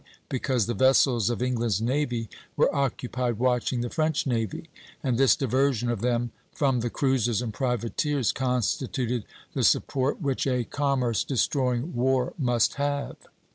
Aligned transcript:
Because 0.29 0.65
the 0.65 0.73
vessels 0.73 1.29
of 1.29 1.43
England's 1.43 1.79
navy 1.79 2.27
were 2.57 2.75
occupied 2.75 3.37
watching 3.37 3.81
the 3.81 3.89
French 3.91 4.25
navy, 4.25 4.67
and 5.03 5.15
this 5.15 5.35
diversion 5.35 5.91
of 5.91 6.01
them 6.01 6.31
from 6.55 6.79
the 6.79 6.89
cruisers 6.89 7.39
and 7.39 7.53
privateers 7.53 8.31
constituted 8.31 9.25
the 9.53 9.63
support 9.63 10.19
which 10.19 10.47
a 10.47 10.63
commerce 10.63 11.23
destroying 11.23 11.93
war 11.93 12.33
must 12.39 12.77
have. 12.81 13.15